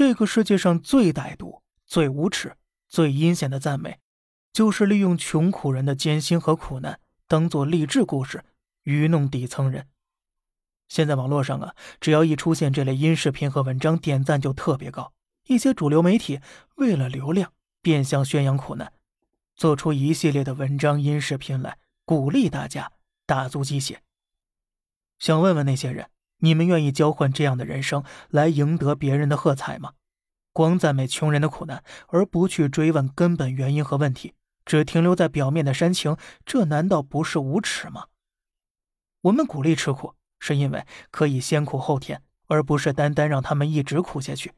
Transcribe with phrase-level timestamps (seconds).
[0.00, 2.56] 这个世界上最歹毒、最无耻、
[2.88, 4.00] 最阴险的赞美，
[4.50, 8.42] 就是利用穷苦人的艰辛和苦难当做励志故事，
[8.84, 9.88] 愚弄底层人。
[10.88, 15.12] 现在网络上啊，只要一出现这类音视频和文章，点赞就特别高。
[15.48, 16.40] 一些主流媒体
[16.76, 18.90] 为了流量，变相宣扬苦难，
[19.54, 21.76] 做出一系列的文章、音视频来
[22.06, 22.90] 鼓励大家
[23.26, 24.00] 打足鸡血。
[25.18, 26.08] 想问问那些人，
[26.40, 29.92] 你们愿意交换这样的人生来赢得别人的喝彩吗？
[30.52, 38.06] 光赞美穷人的苦难，而不去追问根本原因和问题，只停留在表面的煽情，这难道不是无耻吗？
[39.22, 40.14] 我们鼓励吃苦。
[40.42, 44.54] 是因为可以先苦后甜，而不是单单让他们一直苦下去。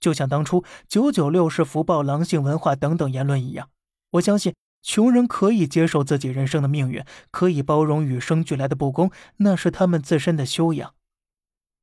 [0.00, 3.70] 就像当初“九九六是福报”“狼性文化”等等言论一样，
[4.10, 4.52] 我相信
[4.82, 10.92] 穷人可以接受自己人生的命运，可以包容与生俱来的不公，那是他们自身的修养。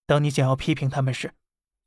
[0.10, 1.34] 当你想要批评他们时，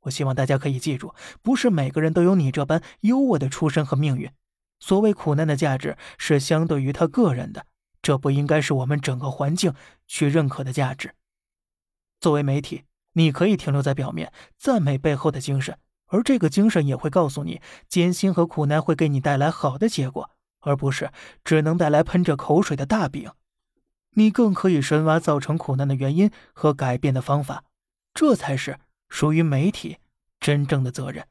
[0.03, 4.31] 我希望大家可以记住，不是每个人都有你这般优渥的出身和命运。
[4.79, 7.65] 所谓苦难的价值是相对于他个人的，
[8.01, 9.73] 这不应该是我们整个环境
[10.07, 11.15] 去认可的价值。
[12.21, 17.59] 作为媒体，你可以停留在表面，赞美背后的精神，而这个精神也会告诉你，
[17.89, 20.29] 艰辛和苦难会给你带来好的结果，
[20.61, 21.11] 而不是
[21.43, 23.29] 只能带来喷着口水的大饼。
[24.11, 27.65] 你更可以深挖造成苦难的原因和改变的方法，
[28.13, 29.97] 这才是属于媒体
[30.39, 31.27] 真正的责任。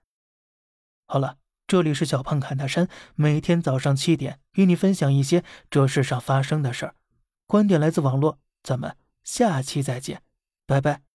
[1.06, 6.94] 好了，这里是小胖侃大山，每天早上七点与你分享一些这世上发生的事儿，
[7.46, 10.22] 观点来自网络，咱们下期再见。
[10.66, 11.11] 拜拜。